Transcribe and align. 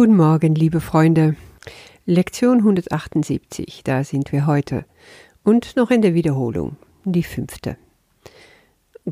Guten 0.00 0.16
Morgen, 0.16 0.54
liebe 0.54 0.80
Freunde. 0.80 1.36
Lektion 2.06 2.60
178, 2.60 3.82
da 3.84 4.02
sind 4.02 4.32
wir 4.32 4.46
heute. 4.46 4.86
Und 5.44 5.76
noch 5.76 5.90
in 5.90 6.00
der 6.00 6.14
Wiederholung, 6.14 6.76
die 7.04 7.22
fünfte. 7.22 7.76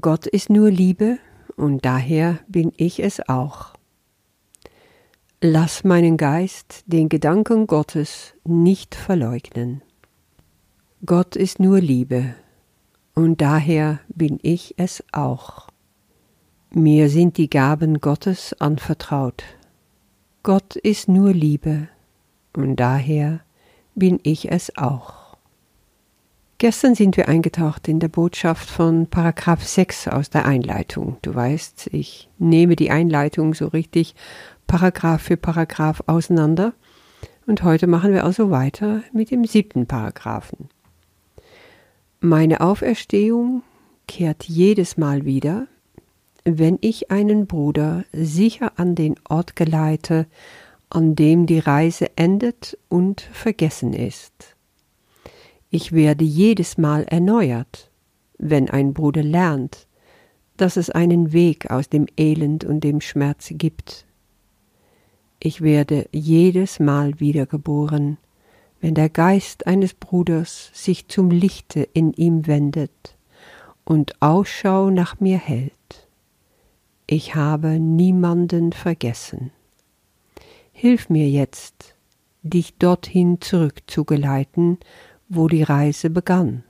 Gott 0.00 0.26
ist 0.26 0.48
nur 0.48 0.70
Liebe 0.70 1.18
und 1.56 1.84
daher 1.84 2.38
bin 2.48 2.72
ich 2.78 3.00
es 3.00 3.20
auch. 3.28 3.74
Lass 5.42 5.84
meinen 5.84 6.16
Geist 6.16 6.84
den 6.86 7.10
Gedanken 7.10 7.66
Gottes 7.66 8.32
nicht 8.44 8.94
verleugnen. 8.94 9.82
Gott 11.04 11.36
ist 11.36 11.60
nur 11.60 11.80
Liebe 11.80 12.34
und 13.14 13.42
daher 13.42 14.00
bin 14.08 14.38
ich 14.40 14.72
es 14.78 15.04
auch. 15.12 15.68
Mir 16.70 17.10
sind 17.10 17.36
die 17.36 17.50
Gaben 17.50 18.00
Gottes 18.00 18.58
anvertraut. 18.58 19.44
Gott 20.48 20.76
ist 20.76 21.10
nur 21.10 21.34
Liebe 21.34 21.88
und 22.54 22.76
daher 22.76 23.40
bin 23.94 24.18
ich 24.22 24.50
es 24.50 24.78
auch. 24.78 25.36
Gestern 26.56 26.94
sind 26.94 27.18
wir 27.18 27.28
eingetaucht 27.28 27.86
in 27.86 28.00
der 28.00 28.08
Botschaft 28.08 28.70
von 28.70 29.08
Paragraph 29.08 29.62
6 29.62 30.08
aus 30.08 30.30
der 30.30 30.46
Einleitung. 30.46 31.18
Du 31.20 31.34
weißt, 31.34 31.90
ich 31.92 32.30
nehme 32.38 32.76
die 32.76 32.90
Einleitung 32.90 33.52
so 33.52 33.66
richtig 33.66 34.14
Paragraph 34.66 35.20
für 35.20 35.36
Paragraph 35.36 36.02
auseinander. 36.06 36.72
Und 37.46 37.62
heute 37.62 37.86
machen 37.86 38.14
wir 38.14 38.24
also 38.24 38.50
weiter 38.50 39.02
mit 39.12 39.30
dem 39.30 39.44
siebten 39.44 39.86
Paragraphen. 39.86 40.70
Meine 42.20 42.62
Auferstehung 42.62 43.64
kehrt 44.06 44.44
jedes 44.44 44.96
Mal 44.96 45.26
wieder, 45.26 45.66
wenn 46.56 46.78
ich 46.80 47.10
einen 47.10 47.46
Bruder 47.46 48.04
sicher 48.12 48.72
an 48.76 48.94
den 48.94 49.16
Ort 49.28 49.56
geleite, 49.56 50.26
an 50.88 51.14
dem 51.14 51.44
die 51.44 51.58
Reise 51.58 52.16
endet 52.16 52.78
und 52.88 53.20
vergessen 53.20 53.92
ist. 53.92 54.56
Ich 55.68 55.92
werde 55.92 56.24
jedes 56.24 56.78
Mal 56.78 57.04
erneuert, 57.04 57.90
wenn 58.38 58.70
ein 58.70 58.94
Bruder 58.94 59.22
lernt, 59.22 59.86
dass 60.56 60.76
es 60.76 60.88
einen 60.88 61.32
Weg 61.32 61.70
aus 61.70 61.90
dem 61.90 62.06
Elend 62.16 62.64
und 62.64 62.80
dem 62.80 63.02
Schmerz 63.02 63.50
gibt. 63.52 64.06
Ich 65.40 65.60
werde 65.60 66.08
jedes 66.10 66.80
Mal 66.80 67.20
wiedergeboren, 67.20 68.16
wenn 68.80 68.94
der 68.94 69.10
Geist 69.10 69.66
eines 69.66 69.92
Bruders 69.92 70.70
sich 70.72 71.08
zum 71.08 71.30
Lichte 71.30 71.86
in 71.92 72.12
ihm 72.14 72.46
wendet 72.46 73.16
und 73.84 74.20
Ausschau 74.22 74.90
nach 74.90 75.20
mir 75.20 75.38
hält. 75.38 75.72
Ich 77.10 77.34
habe 77.34 77.80
niemanden 77.80 78.70
vergessen. 78.70 79.50
Hilf 80.72 81.08
mir 81.08 81.26
jetzt, 81.30 81.94
dich 82.42 82.76
dorthin 82.76 83.40
zurückzugeleiten, 83.40 84.76
wo 85.26 85.48
die 85.48 85.62
Reise 85.62 86.10
begann, 86.10 86.64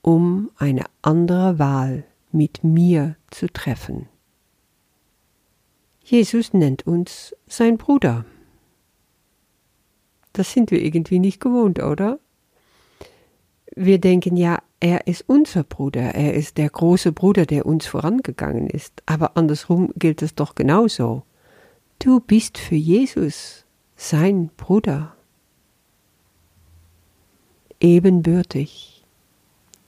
um 0.00 0.50
eine 0.56 0.86
andere 1.02 1.58
Wahl 1.58 2.04
mit 2.32 2.64
mir 2.64 3.16
zu 3.30 3.46
treffen. 3.52 4.08
Jesus 6.02 6.54
nennt 6.54 6.86
uns 6.86 7.36
sein 7.46 7.76
Bruder. 7.76 8.24
Das 10.32 10.50
sind 10.50 10.70
wir 10.70 10.82
irgendwie 10.82 11.18
nicht 11.18 11.40
gewohnt, 11.40 11.78
oder? 11.82 12.18
Wir 13.76 14.00
denken 14.00 14.38
ja, 14.38 14.57
er 14.80 15.06
ist 15.06 15.24
unser 15.26 15.64
Bruder, 15.64 16.14
er 16.14 16.34
ist 16.34 16.56
der 16.56 16.70
große 16.70 17.12
Bruder, 17.12 17.46
der 17.46 17.66
uns 17.66 17.86
vorangegangen 17.86 18.68
ist, 18.68 19.02
aber 19.06 19.36
andersrum 19.36 19.92
gilt 19.96 20.22
es 20.22 20.34
doch 20.34 20.54
genauso. 20.54 21.24
Du 21.98 22.20
bist 22.20 22.58
für 22.58 22.76
Jesus 22.76 23.64
sein 23.96 24.50
Bruder 24.56 25.16
ebenbürtig, 27.80 29.04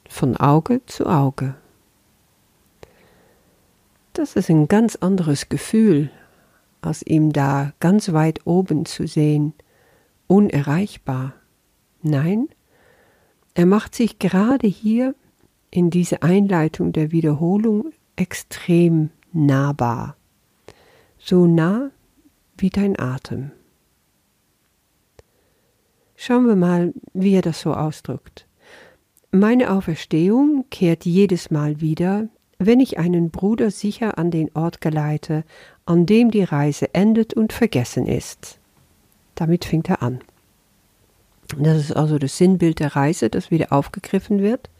von 0.08 0.36
Auge 0.36 0.84
zu 0.86 1.06
Auge. 1.06 1.54
Das 4.12 4.34
ist 4.34 4.50
ein 4.50 4.66
ganz 4.66 4.96
anderes 4.96 5.48
Gefühl, 5.48 6.10
als 6.82 7.02
ihm 7.02 7.32
da 7.32 7.72
ganz 7.78 8.12
weit 8.12 8.44
oben 8.44 8.86
zu 8.86 9.06
sehen, 9.06 9.54
unerreichbar. 10.26 11.34
Nein, 12.02 12.48
er 13.60 13.66
macht 13.66 13.94
sich 13.94 14.18
gerade 14.18 14.66
hier 14.66 15.14
in 15.70 15.90
diese 15.90 16.22
Einleitung 16.22 16.94
der 16.94 17.12
Wiederholung 17.12 17.92
extrem 18.16 19.10
nahbar, 19.34 20.16
so 21.18 21.46
nah 21.46 21.90
wie 22.56 22.70
dein 22.70 22.98
Atem. 22.98 23.50
Schauen 26.16 26.46
wir 26.46 26.56
mal, 26.56 26.94
wie 27.12 27.34
er 27.34 27.42
das 27.42 27.60
so 27.60 27.74
ausdrückt. 27.74 28.46
Meine 29.30 29.72
Auferstehung 29.72 30.64
kehrt 30.70 31.04
jedes 31.04 31.50
Mal 31.50 31.82
wieder, 31.82 32.30
wenn 32.58 32.80
ich 32.80 32.98
einen 32.98 33.30
Bruder 33.30 33.70
sicher 33.70 34.16
an 34.16 34.30
den 34.30 34.50
Ort 34.54 34.80
geleite, 34.80 35.44
an 35.84 36.06
dem 36.06 36.30
die 36.30 36.44
Reise 36.44 36.94
endet 36.94 37.34
und 37.34 37.52
vergessen 37.52 38.06
ist. 38.06 38.58
Damit 39.34 39.66
fängt 39.66 39.90
er 39.90 40.02
an. 40.02 40.20
Das 41.58 41.78
ist 41.78 41.92
also 41.92 42.18
das 42.18 42.36
Sinnbild 42.36 42.80
der 42.80 42.94
Reise, 42.96 43.30
das 43.30 43.50
wieder 43.50 43.72
aufgegriffen 43.72 44.40
wird. 44.40 44.70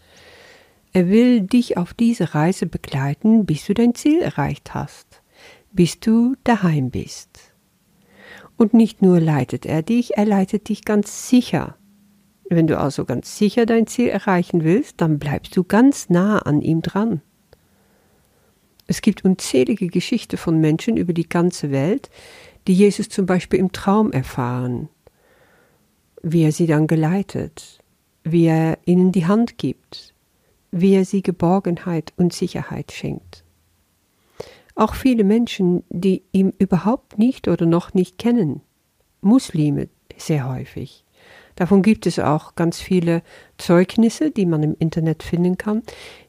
Er 0.92 1.08
will 1.08 1.42
dich 1.42 1.76
auf 1.76 1.94
diese 1.94 2.34
Reise 2.34 2.66
begleiten, 2.66 3.46
bis 3.46 3.66
du 3.66 3.74
dein 3.74 3.94
Ziel 3.94 4.20
erreicht 4.20 4.74
hast, 4.74 5.22
bis 5.72 6.00
du 6.00 6.34
daheim 6.44 6.90
bist. 6.90 7.28
Und 8.56 8.74
nicht 8.74 9.00
nur 9.00 9.20
leitet 9.20 9.66
er 9.66 9.82
dich, 9.82 10.16
er 10.16 10.26
leitet 10.26 10.68
dich 10.68 10.84
ganz 10.84 11.28
sicher. 11.28 11.76
Wenn 12.48 12.66
du 12.66 12.76
also 12.78 13.04
ganz 13.04 13.38
sicher 13.38 13.64
dein 13.64 13.86
Ziel 13.86 14.08
erreichen 14.08 14.64
willst, 14.64 15.00
dann 15.00 15.20
bleibst 15.20 15.56
du 15.56 15.62
ganz 15.62 16.10
nah 16.10 16.40
an 16.40 16.60
ihm 16.60 16.82
dran. 16.82 17.22
Es 18.88 19.02
gibt 19.02 19.24
unzählige 19.24 19.86
Geschichten 19.86 20.36
von 20.36 20.58
Menschen 20.58 20.96
über 20.96 21.12
die 21.12 21.28
ganze 21.28 21.70
Welt, 21.70 22.10
die 22.66 22.74
Jesus 22.74 23.08
zum 23.08 23.24
Beispiel 23.24 23.60
im 23.60 23.70
Traum 23.70 24.10
erfahren, 24.10 24.88
wie 26.22 26.44
er 26.44 26.52
sie 26.52 26.66
dann 26.66 26.86
geleitet, 26.86 27.80
wie 28.24 28.46
er 28.46 28.78
ihnen 28.84 29.12
die 29.12 29.26
Hand 29.26 29.58
gibt, 29.58 30.14
wie 30.70 30.94
er 30.94 31.04
sie 31.04 31.22
Geborgenheit 31.22 32.12
und 32.16 32.32
Sicherheit 32.32 32.92
schenkt. 32.92 33.44
Auch 34.74 34.94
viele 34.94 35.24
Menschen, 35.24 35.82
die 35.88 36.22
ihn 36.32 36.52
überhaupt 36.58 37.18
nicht 37.18 37.48
oder 37.48 37.66
noch 37.66 37.92
nicht 37.92 38.18
kennen. 38.18 38.62
Muslime 39.20 39.88
sehr 40.16 40.48
häufig. 40.48 41.04
Davon 41.56 41.82
gibt 41.82 42.06
es 42.06 42.18
auch 42.18 42.54
ganz 42.54 42.80
viele 42.80 43.22
Zeugnisse, 43.58 44.30
die 44.30 44.46
man 44.46 44.62
im 44.62 44.76
Internet 44.78 45.22
finden 45.22 45.58
kann. 45.58 45.82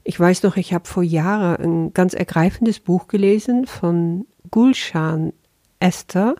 Ich 0.03 0.19
weiß 0.19 0.43
noch, 0.43 0.57
ich 0.57 0.73
habe 0.73 0.87
vor 0.87 1.03
Jahren 1.03 1.61
ein 1.61 1.93
ganz 1.93 2.13
ergreifendes 2.13 2.79
Buch 2.79 3.07
gelesen 3.07 3.65
von 3.65 4.25
Gulshan 4.49 5.31
Esther, 5.79 6.35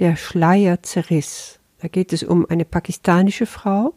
Der 0.00 0.16
Schleier 0.16 0.82
zerriss. 0.82 1.60
Da 1.84 1.88
geht 1.88 2.14
es 2.14 2.22
um 2.22 2.46
eine 2.48 2.64
pakistanische 2.64 3.44
Frau, 3.44 3.92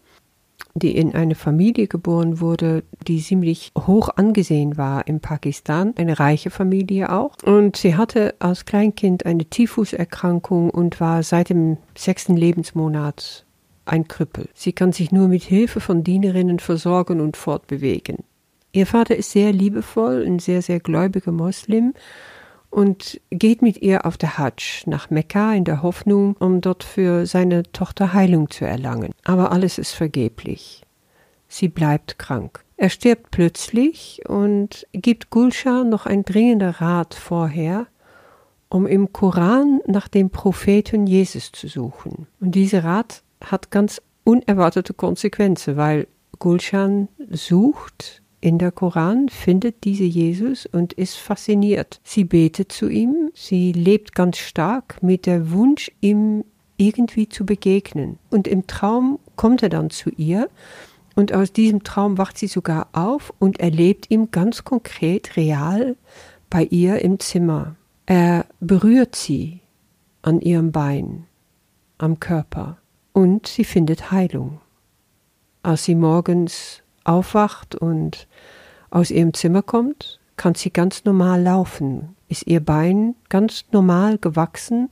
die 0.75 0.97
in 0.97 1.15
eine 1.15 1.35
Familie 1.35 1.87
geboren 1.87 2.41
wurde, 2.41 2.83
die 3.07 3.21
ziemlich 3.21 3.71
hoch 3.77 4.09
angesehen 4.17 4.75
war 4.75 5.07
in 5.07 5.21
Pakistan, 5.21 5.93
eine 5.95 6.19
reiche 6.19 6.49
Familie 6.49 7.13
auch. 7.13 7.37
Und 7.45 7.77
sie 7.77 7.95
hatte 7.95 8.35
als 8.39 8.65
Kleinkind 8.65 9.25
eine 9.25 9.49
Typhuserkrankung 9.49 10.69
und 10.69 10.99
war 10.99 11.23
seit 11.23 11.49
dem 11.49 11.77
sechsten 11.97 12.35
Lebensmonat 12.35 13.45
ein 13.85 14.09
Krüppel. 14.09 14.49
Sie 14.53 14.73
kann 14.73 14.91
sich 14.91 15.13
nur 15.13 15.29
mit 15.29 15.43
Hilfe 15.43 15.79
von 15.79 16.03
Dienerinnen 16.03 16.59
versorgen 16.59 17.21
und 17.21 17.37
fortbewegen. 17.37 18.17
Ihr 18.73 18.85
Vater 18.85 19.15
ist 19.15 19.31
sehr 19.31 19.53
liebevoll, 19.53 20.25
ein 20.27 20.39
sehr, 20.39 20.61
sehr 20.61 20.81
gläubiger 20.81 21.31
Moslem 21.31 21.93
und 22.69 23.19
geht 23.29 23.61
mit 23.61 23.81
ihr 23.81 24.05
auf 24.05 24.17
der 24.17 24.37
Hajj 24.37 24.83
nach 24.85 25.09
Mekka 25.09 25.53
in 25.53 25.63
der 25.63 25.81
Hoffnung, 25.81 26.35
um 26.39 26.61
dort 26.61 26.83
für 26.83 27.25
seine 27.25 27.63
Tochter 27.71 28.13
Heilung 28.13 28.49
zu 28.49 28.65
erlangen. 28.65 29.13
Aber 29.23 29.51
alles 29.51 29.77
ist 29.77 29.93
vergeblich. 29.93 30.83
Sie 31.47 31.69
bleibt 31.69 32.19
krank. 32.19 32.63
Er 32.75 32.89
stirbt 32.89 33.31
plötzlich 33.31 34.21
und 34.27 34.85
gibt 34.91 35.29
Gulshan 35.29 35.89
noch 35.89 36.05
ein 36.05 36.23
dringender 36.23 36.81
Rat 36.81 37.15
vorher, 37.15 37.87
um 38.69 38.85
im 38.85 39.13
Koran 39.13 39.79
nach 39.87 40.07
dem 40.07 40.29
Propheten 40.29 41.07
Jesus 41.07 41.51
zu 41.51 41.67
suchen. 41.67 42.27
Und 42.39 42.51
dieser 42.51 42.83
Rat 42.83 43.23
hat 43.43 43.71
ganz 43.71 44.01
unerwartete 44.23 44.93
Konsequenzen, 44.93 45.77
weil 45.77 46.07
Gulshan 46.37 47.07
sucht 47.29 48.21
in 48.39 48.59
der 48.59 48.71
Koran, 48.71 49.29
findet 49.29 49.83
diese 49.83 50.03
Jesus 50.03 50.65
und 50.65 50.93
ist 50.93 51.15
fasziniert. 51.15 51.99
Sie 52.03 52.23
betet 52.23 52.71
zu 52.71 52.87
ihm, 52.87 53.31
sie 53.33 53.71
lebt 53.71 54.13
ganz 54.13 54.37
stark 54.37 55.01
mit 55.01 55.25
der 55.25 55.51
Wunsch, 55.51 55.91
ihm 56.01 56.43
irgendwie 56.77 57.27
zu 57.27 57.45
begegnen. 57.45 58.19
Und 58.29 58.47
im 58.47 58.67
Traum 58.67 59.19
kommt 59.35 59.63
er 59.63 59.69
dann 59.69 59.89
zu 59.89 60.11
ihr 60.11 60.49
und 61.15 61.33
aus 61.33 61.51
diesem 61.51 61.83
Traum 61.83 62.19
wacht 62.19 62.37
sie 62.37 62.47
sogar 62.47 62.89
auf 62.93 63.33
und 63.39 63.59
erlebt 63.59 64.11
ihn 64.11 64.29
ganz 64.29 64.63
konkret, 64.63 65.35
real 65.35 65.95
bei 66.49 66.63
ihr 66.65 67.01
im 67.01 67.19
Zimmer. 67.19 67.75
Er 68.05 68.45
berührt 68.59 69.15
sie 69.15 69.61
an 70.21 70.39
ihrem 70.39 70.71
Bein, 70.71 71.25
am 71.97 72.19
Körper, 72.19 72.77
und 73.13 73.47
sie 73.47 73.63
findet 73.63 74.11
Heilung. 74.11 74.61
Als 75.63 75.85
sie 75.85 75.95
morgens 75.95 76.83
aufwacht 77.07 77.75
und 77.75 78.27
aus 78.89 79.11
ihrem 79.11 79.33
Zimmer 79.33 79.61
kommt, 79.61 80.19
kann 80.37 80.55
sie 80.55 80.71
ganz 80.71 81.03
normal 81.03 81.41
laufen, 81.41 82.15
ist 82.29 82.47
ihr 82.47 82.59
Bein 82.59 83.15
ganz 83.29 83.65
normal 83.71 84.17
gewachsen 84.17 84.89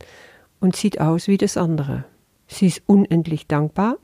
und 0.59 0.75
sieht 0.75 0.99
aus 0.99 1.27
wie 1.27 1.37
das 1.37 1.57
andere. 1.57 2.05
Sie 2.47 2.67
ist 2.67 2.81
unendlich 2.87 3.47
dankbar, 3.47 3.97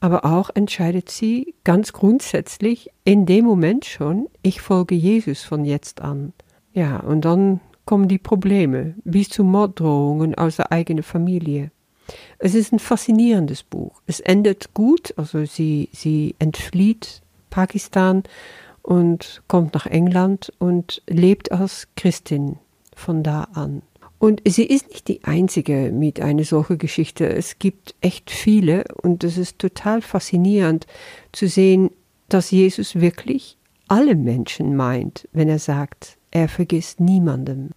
aber 0.00 0.24
auch 0.24 0.50
entscheidet 0.54 1.10
sie 1.10 1.54
ganz 1.64 1.92
grundsätzlich 1.92 2.90
in 3.04 3.26
dem 3.26 3.44
Moment 3.44 3.84
schon, 3.84 4.28
ich 4.42 4.60
folge 4.60 4.94
Jesus 4.94 5.42
von 5.42 5.64
jetzt 5.64 6.00
an. 6.00 6.32
Ja, 6.72 6.98
und 7.00 7.24
dann 7.24 7.60
kommen 7.84 8.08
die 8.08 8.18
Probleme, 8.18 8.94
bis 9.04 9.28
zu 9.28 9.44
Morddrohungen 9.44 10.34
aus 10.34 10.56
der 10.56 10.72
eigenen 10.72 11.02
Familie. 11.02 11.70
Es 12.38 12.54
ist 12.54 12.72
ein 12.72 12.78
faszinierendes 12.78 13.62
Buch. 13.62 14.02
Es 14.06 14.20
endet 14.20 14.74
gut, 14.74 15.14
also 15.16 15.44
sie, 15.44 15.88
sie 15.92 16.34
entflieht 16.38 17.22
Pakistan 17.54 18.24
und 18.82 19.42
kommt 19.46 19.74
nach 19.74 19.86
England 19.86 20.52
und 20.58 21.02
lebt 21.06 21.52
als 21.52 21.86
Christin 21.96 22.58
von 22.96 23.22
da 23.22 23.44
an. 23.54 23.82
Und 24.18 24.42
sie 24.44 24.64
ist 24.64 24.88
nicht 24.88 25.06
die 25.06 25.22
einzige 25.22 25.92
mit 25.92 26.20
einer 26.20 26.42
solchen 26.42 26.78
Geschichte. 26.78 27.28
Es 27.28 27.60
gibt 27.60 27.94
echt 28.00 28.32
viele 28.32 28.84
und 29.02 29.22
es 29.22 29.38
ist 29.38 29.60
total 29.60 30.02
faszinierend 30.02 30.86
zu 31.30 31.46
sehen, 31.46 31.90
dass 32.28 32.50
Jesus 32.50 33.00
wirklich 33.00 33.56
alle 33.86 34.16
Menschen 34.16 34.74
meint, 34.74 35.28
wenn 35.32 35.48
er 35.48 35.60
sagt, 35.60 36.18
er 36.32 36.48
vergisst 36.48 36.98
niemandem. 36.98 37.70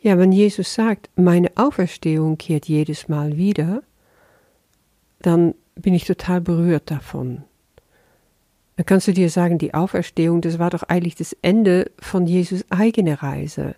Ja, 0.00 0.18
wenn 0.18 0.32
Jesus 0.32 0.74
sagt, 0.74 1.08
meine 1.16 1.52
Auferstehung 1.56 2.36
kehrt 2.36 2.68
jedes 2.68 3.08
Mal 3.08 3.38
wieder, 3.38 3.82
dann 5.20 5.54
bin 5.74 5.94
ich 5.94 6.04
total 6.04 6.42
berührt 6.42 6.90
davon. 6.90 7.44
Dann 8.76 8.86
kannst 8.86 9.08
du 9.08 9.12
dir 9.12 9.30
sagen, 9.30 9.58
die 9.58 9.74
Auferstehung, 9.74 10.42
das 10.42 10.58
war 10.58 10.70
doch 10.70 10.82
eigentlich 10.84 11.14
das 11.14 11.34
Ende 11.42 11.90
von 11.98 12.26
Jesus 12.26 12.64
eigene 12.70 13.22
Reise. 13.22 13.74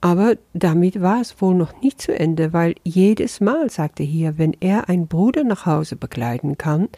Aber 0.00 0.36
damit 0.52 1.00
war 1.00 1.20
es 1.20 1.40
wohl 1.40 1.54
noch 1.54 1.80
nicht 1.80 2.00
zu 2.00 2.18
Ende, 2.18 2.52
weil 2.52 2.74
jedes 2.82 3.40
Mal, 3.40 3.70
sagt 3.70 4.00
er 4.00 4.06
hier, 4.06 4.36
wenn 4.36 4.56
er 4.60 4.88
einen 4.88 5.06
Bruder 5.06 5.44
nach 5.44 5.64
Hause 5.64 5.94
begleiten 5.94 6.58
kann, 6.58 6.88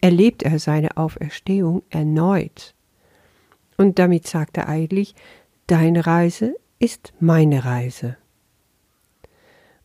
erlebt 0.00 0.42
er 0.42 0.58
seine 0.58 0.96
Auferstehung 0.96 1.82
erneut. 1.90 2.74
Und 3.76 3.98
damit 3.98 4.26
sagt 4.26 4.56
er 4.56 4.68
eigentlich, 4.68 5.14
deine 5.68 6.06
Reise 6.06 6.56
ist 6.80 7.12
meine 7.20 7.64
Reise. 7.64 8.16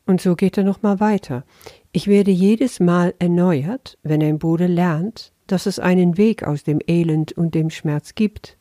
Und 0.07 0.21
so 0.21 0.35
geht 0.35 0.57
er 0.57 0.63
nochmal 0.63 0.99
weiter. 0.99 1.43
Ich 1.91 2.07
werde 2.07 2.31
jedes 2.31 2.79
Mal 2.79 3.13
erneuert, 3.19 3.97
wenn 4.03 4.23
ein 4.23 4.39
Bruder 4.39 4.67
lernt, 4.67 5.31
dass 5.47 5.65
es 5.65 5.79
einen 5.79 6.17
Weg 6.17 6.43
aus 6.43 6.63
dem 6.63 6.79
Elend 6.87 7.33
und 7.33 7.55
dem 7.55 7.69
Schmerz 7.69 8.15
gibt. 8.15 8.57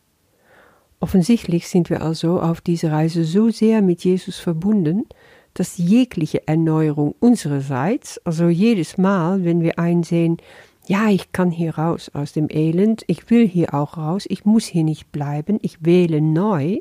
Offensichtlich 1.01 1.69
sind 1.69 1.91
wir 1.91 2.03
also 2.03 2.41
auf 2.41 2.61
dieser 2.61 2.93
Reise 2.93 3.25
so 3.25 3.51
sehr 3.51 3.83
mit 3.83 4.05
Jesus 4.05 4.39
verbunden, 4.39 5.05
dass 5.53 5.79
jegliche 5.79 6.49
Erneuerung 6.49 7.15
unsererseits, 7.21 8.19
also 8.25 8.49
jedes 8.49 8.99
Mal, 8.99 9.45
wenn 9.45 9.61
wir 9.61 9.79
einsehen, 9.79 10.39
ja, 10.87 11.09
ich 11.09 11.33
kann 11.33 11.51
hier 11.51 11.79
raus 11.79 12.11
aus 12.13 12.33
dem 12.33 12.49
Elend, 12.51 13.05
ich 13.07 13.31
will 13.31 13.49
hier 13.49 13.73
auch 13.73 13.97
raus, 13.97 14.27
ich 14.29 14.45
muss 14.45 14.67
hier 14.67 14.85
nicht 14.85 15.13
bleiben, 15.13 15.59
ich 15.63 15.85
wähle 15.85 16.21
neu, 16.21 16.81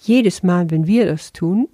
jedes 0.00 0.42
Mal, 0.42 0.70
wenn 0.70 0.86
wir 0.86 1.06
das 1.06 1.32
tun, 1.32 1.68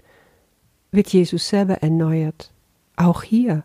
wird 0.90 1.08
Jesus 1.08 1.48
selber 1.48 1.74
erneuert. 1.74 2.52
Auch 2.96 3.22
hier 3.22 3.64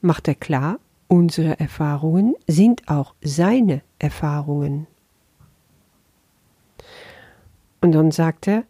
macht 0.00 0.28
er 0.28 0.34
klar, 0.34 0.78
unsere 1.14 1.60
Erfahrungen 1.60 2.34
sind 2.48 2.88
auch 2.88 3.14
seine 3.22 3.82
Erfahrungen. 4.00 4.88
Und 7.80 7.92
dann 7.92 8.10
sagt 8.10 8.48
er, 8.48 8.64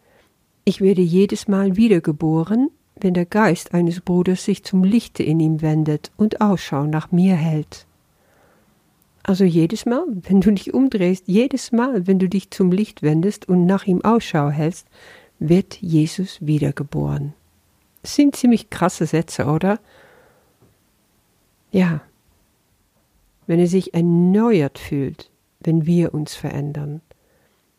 ich 0.63 0.79
werde 0.79 1.01
jedes 1.01 1.47
Mal 1.47 1.75
wiedergeboren, 1.75 2.69
wenn 2.95 3.15
der 3.15 3.25
Geist 3.25 3.73
eines 3.73 3.99
Bruders 3.99 4.45
sich 4.45 4.63
zum 4.63 4.83
Lichte 4.83 5.23
in 5.23 5.39
ihm 5.39 5.61
wendet 5.61 6.11
und 6.17 6.39
Ausschau 6.39 6.85
nach 6.85 7.11
mir 7.11 7.35
hält. 7.35 7.87
Also 9.23 9.43
jedes 9.43 9.87
Mal, 9.87 10.05
wenn 10.07 10.41
du 10.41 10.51
dich 10.51 10.71
umdrehst, 10.73 11.23
jedes 11.27 11.71
Mal, 11.71 12.05
wenn 12.05 12.19
du 12.19 12.29
dich 12.29 12.51
zum 12.51 12.71
Licht 12.71 13.01
wendest 13.01 13.49
und 13.49 13.65
nach 13.65 13.85
ihm 13.85 14.03
Ausschau 14.03 14.49
hältst, 14.49 14.87
wird 15.39 15.81
Jesus 15.81 16.37
wiedergeboren. 16.45 17.33
Das 18.03 18.15
sind 18.15 18.35
ziemlich 18.35 18.69
krasse 18.69 19.07
Sätze, 19.07 19.45
oder? 19.45 19.79
Ja. 21.71 22.01
Wenn 23.47 23.59
er 23.59 23.67
sich 23.67 23.93
erneuert 23.93 24.79
fühlt, 24.79 25.29
wenn 25.59 25.85
wir 25.85 26.13
uns 26.13 26.35
verändern, 26.35 27.01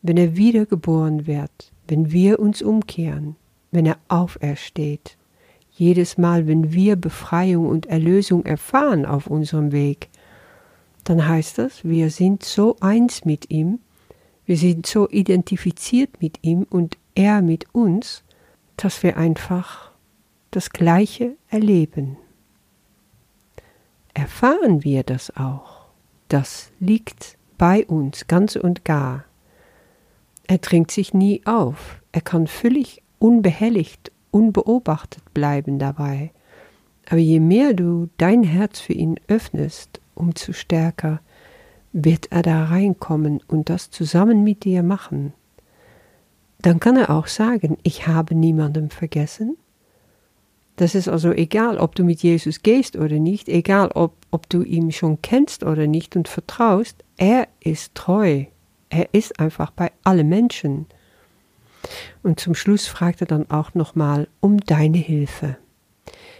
wenn 0.01 0.17
er 0.17 0.37
wiedergeboren 0.37 1.27
wird, 1.27 1.71
wenn 1.87 2.11
wir 2.11 2.39
uns 2.39 2.61
umkehren, 2.61 3.35
wenn 3.71 3.85
er 3.85 3.97
aufersteht, 4.07 5.17
jedes 5.71 6.17
Mal, 6.17 6.47
wenn 6.47 6.73
wir 6.73 6.95
Befreiung 6.95 7.67
und 7.67 7.85
Erlösung 7.85 8.45
erfahren 8.45 9.05
auf 9.05 9.27
unserem 9.27 9.71
Weg, 9.71 10.09
dann 11.03 11.27
heißt 11.27 11.57
das, 11.59 11.83
wir 11.83 12.09
sind 12.09 12.43
so 12.43 12.75
eins 12.81 13.25
mit 13.25 13.49
ihm, 13.49 13.79
wir 14.45 14.57
sind 14.57 14.85
so 14.85 15.09
identifiziert 15.09 16.21
mit 16.21 16.39
ihm 16.41 16.65
und 16.69 16.97
er 17.15 17.41
mit 17.41 17.73
uns, 17.73 18.23
dass 18.77 19.03
wir 19.03 19.17
einfach 19.17 19.91
das 20.51 20.69
Gleiche 20.69 21.35
erleben. 21.49 22.17
Erfahren 24.17 24.83
wir 24.83 25.03
das 25.03 25.37
auch? 25.37 25.85
Das 26.27 26.71
liegt 26.79 27.37
bei 27.59 27.85
uns 27.85 28.25
ganz 28.25 28.55
und 28.55 28.83
gar. 28.83 29.25
Er 30.47 30.57
drängt 30.57 30.89
sich 30.89 31.13
nie 31.13 31.43
auf, 31.45 32.01
er 32.11 32.21
kann 32.21 32.47
völlig 32.47 33.03
unbehelligt, 33.19 34.11
unbeobachtet 34.31 35.23
bleiben 35.35 35.77
dabei. 35.77 36.31
Aber 37.07 37.19
je 37.19 37.39
mehr 37.39 37.75
du 37.75 38.09
dein 38.17 38.41
Herz 38.41 38.79
für 38.79 38.93
ihn 38.93 39.19
öffnest 39.27 40.01
umso 40.15 40.51
stärker 40.51 41.21
wird 41.93 42.31
er 42.31 42.41
da 42.41 42.65
reinkommen 42.65 43.43
und 43.47 43.69
das 43.69 43.91
zusammen 43.91 44.43
mit 44.43 44.63
dir 44.63 44.81
machen. 44.81 45.33
Dann 46.57 46.79
kann 46.79 46.97
er 46.97 47.11
auch 47.11 47.27
sagen, 47.27 47.77
ich 47.83 48.07
habe 48.07 48.33
niemanden 48.33 48.89
vergessen. 48.89 49.57
Das 50.77 50.93
ist 50.93 51.09
also 51.09 51.31
egal, 51.31 51.79
ob 51.79 51.95
du 51.95 52.03
mit 52.03 52.21
Jesus 52.21 52.61
gehst 52.61 52.95
oder 52.95 53.17
nicht, 53.17 53.49
egal 53.49 53.89
ob, 53.93 54.13
ob 54.29 54.47
du 54.47 54.61
ihm 54.61 54.91
schon 54.91 55.21
kennst 55.21 55.63
oder 55.63 55.87
nicht 55.87 56.15
und 56.15 56.27
vertraust, 56.27 57.03
er 57.17 57.47
ist 57.59 57.95
treu. 57.95 58.45
Er 58.89 59.13
ist 59.13 59.39
einfach 59.39 59.71
bei 59.71 59.91
allen 60.03 60.29
Menschen. 60.29 60.85
Und 62.21 62.39
zum 62.39 62.53
Schluss 62.53 62.85
fragt 62.85 63.21
er 63.21 63.27
dann 63.27 63.49
auch 63.49 63.73
nochmal 63.73 64.27
um 64.39 64.59
deine 64.59 64.99
Hilfe. 64.99 65.57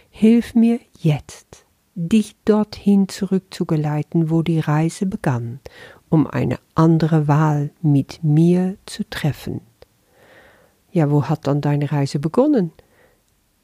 Hilf 0.08 0.54
mir 0.54 0.78
jetzt 0.98 1.66
dich 1.96 2.36
dorthin 2.44 3.08
zurückzugeleiten, 3.08 4.30
wo 4.30 4.42
die 4.42 4.60
Reise 4.60 5.06
begann, 5.06 5.58
um 6.10 6.28
eine 6.28 6.60
andere 6.76 7.26
Wahl 7.26 7.70
mit 7.82 8.22
mir 8.22 8.76
zu 8.86 9.02
treffen. 9.10 9.62
Ja, 10.92 11.10
wo 11.10 11.24
hat 11.24 11.48
dann 11.48 11.60
deine 11.60 11.90
Reise 11.90 12.20
begonnen? 12.20 12.70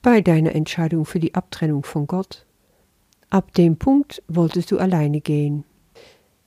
Bei 0.05 0.21
deiner 0.21 0.55
Entscheidung 0.55 1.07
für 1.07 1.19
die 1.19 1.35
Abtrennung 1.35 1.83
von 1.83 2.07
Gott. 2.07 2.45
Ab 3.31 3.55
dem 3.55 3.79
Punkt 3.79 4.23
wolltest 4.29 4.71
du 4.71 4.77
alleine 4.77 5.23
gehen. 5.23 5.65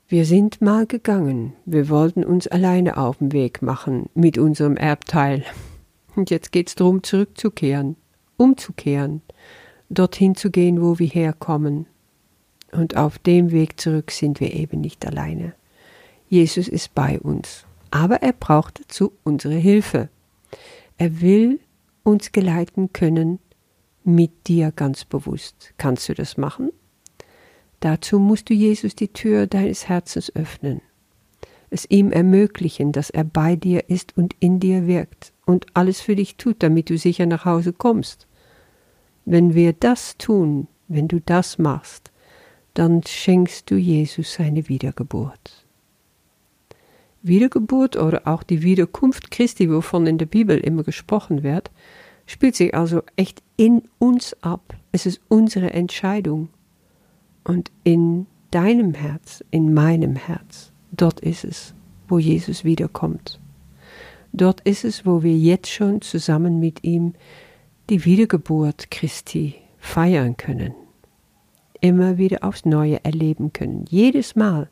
Wir 0.08 0.26
sind 0.26 0.62
mal 0.62 0.86
gegangen, 0.86 1.54
wir 1.66 1.90
wollten 1.90 2.24
uns 2.24 2.46
alleine 2.46 2.98
auf 2.98 3.18
den 3.18 3.32
Weg 3.32 3.64
machen 3.64 4.12
mit 4.14 4.38
unserem 4.38 4.78
Erbteil. 4.78 5.44
Und 6.16 6.30
jetzt 6.30 6.52
geht's 6.52 6.76
darum, 6.76 7.02
zurückzukehren, 7.02 7.96
umzukehren, 8.38 9.24
dorthin 9.90 10.36
zu 10.36 10.52
gehen, 10.52 10.80
wo 10.80 11.00
wir 11.00 11.08
herkommen. 11.08 11.88
Und 12.72 12.96
auf 12.96 13.18
dem 13.18 13.50
Weg 13.50 13.80
zurück 13.80 14.12
sind 14.12 14.40
wir 14.40 14.54
eben 14.54 14.82
nicht 14.82 15.04
alleine. 15.04 15.56
Jesus 16.30 16.68
ist 16.68 16.94
bei 16.94 17.20
uns, 17.20 17.66
aber 17.90 18.22
er 18.22 18.34
braucht 18.34 18.82
dazu 18.82 19.14
unsere 19.24 19.56
Hilfe. 19.56 20.10
Er 21.00 21.22
will 21.22 21.60
uns 22.04 22.32
geleiten 22.32 22.94
können 22.94 23.40
mit 24.08 24.48
dir 24.48 24.72
ganz 24.72 25.06
bewusst. 25.06 25.74
Kannst 25.78 26.08
du 26.10 26.14
das 26.14 26.38
machen? 26.38 26.72
Dazu 27.82 28.20
musst 28.20 28.50
du 28.50 28.54
Jesus 28.54 28.96
die 28.96 29.10
Tür 29.10 29.46
deines 29.46 29.88
Herzens 29.88 30.36
öffnen, 30.36 30.82
es 31.70 31.86
ihm 31.90 32.12
ermöglichen, 32.12 32.92
dass 32.92 33.10
er 33.10 33.24
bei 33.24 33.56
dir 33.56 33.90
ist 33.90 34.18
und 34.18 34.36
in 34.40 34.60
dir 34.60 34.88
wirkt 34.88 35.34
und 35.46 35.66
alles 35.74 36.02
für 36.02 36.16
dich 36.16 36.38
tut, 36.38 36.64
damit 36.64 36.90
du 36.90 36.98
sicher 36.98 37.26
nach 37.26 37.46
Hause 37.46 37.74
kommst. 37.74 38.28
Wenn 39.26 39.54
wir 39.54 39.74
das 39.74 40.18
tun, 40.18 40.68
wenn 40.88 41.08
du 41.08 41.20
das 41.20 41.58
machst, 41.58 42.12
dann 42.74 43.04
schenkst 43.04 43.70
du 43.70 43.76
Jesus 43.76 44.34
seine 44.34 44.70
Wiedergeburt. 44.70 45.66
Wiedergeburt 47.22 47.98
oder 47.98 48.26
auch 48.26 48.44
die 48.44 48.64
Wiederkunft 48.64 49.32
Christi, 49.32 49.70
wovon 49.70 50.08
in 50.08 50.18
der 50.18 50.28
Bibel 50.28 50.58
immer 50.58 50.84
gesprochen 50.84 51.44
wird, 51.44 51.72
spielt 52.28 52.56
sich 52.56 52.76
also 52.76 53.02
echt 53.16 53.42
in 53.56 53.82
uns 53.98 54.36
ab. 54.42 54.76
Es 54.92 55.08
ist 55.08 55.20
unsere 55.30 55.74
Entscheidung. 55.74 56.50
Und 57.44 57.72
in 57.84 58.28
deinem 58.52 58.94
Herz, 58.94 59.44
in 59.50 59.74
meinem 59.74 60.16
Herz, 60.16 60.72
dort 60.92 61.22
ist 61.22 61.44
es, 61.44 61.74
wo 62.08 62.20
Jesus 62.20 62.64
wiederkommt. 62.64 63.40
Dort 64.34 64.62
ist 64.62 64.84
es, 64.84 65.06
wo 65.06 65.24
wir 65.24 65.36
jetzt 65.36 65.70
schon 65.70 66.02
zusammen 66.02 66.60
mit 66.60 66.84
ihm 66.84 67.14
die 67.90 68.04
Wiedergeburt 68.06 68.92
Christi 68.92 69.56
feiern 69.80 70.36
können. 70.36 70.74
Immer 71.80 72.18
wieder 72.18 72.44
aufs 72.44 72.66
Neue 72.66 73.04
erleben 73.06 73.54
können. 73.54 73.86
Jedes 73.90 74.36
Mal, 74.36 74.70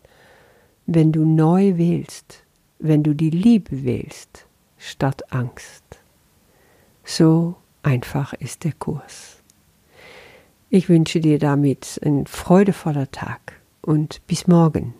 wenn 0.85 1.11
du 1.11 1.23
neu 1.23 1.77
wählst, 1.77 2.43
wenn 2.79 3.03
du 3.03 3.13
die 3.13 3.29
Liebe 3.29 3.85
wählst, 3.85 4.45
statt 4.77 5.31
Angst. 5.31 5.83
So 7.05 7.55
einfach 7.83 8.33
ist 8.33 8.63
der 8.63 8.73
Kurs. 8.73 9.43
Ich 10.69 10.89
wünsche 10.89 11.19
dir 11.19 11.37
damit 11.37 12.01
einen 12.03 12.25
freudevoller 12.25 13.09
Tag 13.11 13.61
und 13.81 14.25
bis 14.25 14.47
morgen. 14.47 14.95